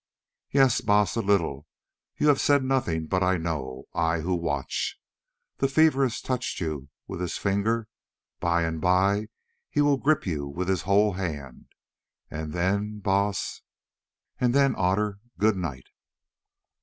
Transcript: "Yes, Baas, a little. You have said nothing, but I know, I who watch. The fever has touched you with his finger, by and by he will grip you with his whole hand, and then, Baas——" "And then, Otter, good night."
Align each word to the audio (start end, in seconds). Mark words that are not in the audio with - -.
"Yes, 0.49 0.81
Baas, 0.81 1.15
a 1.15 1.21
little. 1.21 1.67
You 2.17 2.29
have 2.29 2.41
said 2.41 2.63
nothing, 2.63 3.05
but 3.05 3.21
I 3.21 3.37
know, 3.37 3.83
I 3.93 4.21
who 4.21 4.33
watch. 4.33 4.99
The 5.57 5.67
fever 5.67 6.01
has 6.01 6.21
touched 6.21 6.59
you 6.59 6.89
with 7.05 7.21
his 7.21 7.37
finger, 7.37 7.87
by 8.39 8.63
and 8.63 8.81
by 8.81 9.27
he 9.69 9.79
will 9.79 9.97
grip 9.97 10.25
you 10.25 10.47
with 10.47 10.69
his 10.69 10.81
whole 10.89 11.13
hand, 11.13 11.67
and 12.31 12.51
then, 12.51 12.97
Baas——" 12.97 13.61
"And 14.39 14.55
then, 14.55 14.73
Otter, 14.75 15.19
good 15.37 15.55
night." 15.55 15.85